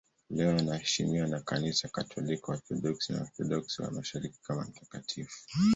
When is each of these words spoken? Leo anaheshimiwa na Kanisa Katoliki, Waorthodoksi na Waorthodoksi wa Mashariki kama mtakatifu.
Leo 0.29 0.57
anaheshimiwa 0.59 1.27
na 1.27 1.39
Kanisa 1.39 1.87
Katoliki, 1.87 2.41
Waorthodoksi 2.47 3.11
na 3.13 3.17
Waorthodoksi 3.17 3.81
wa 3.81 3.91
Mashariki 3.91 4.39
kama 4.41 4.63
mtakatifu. 4.65 5.37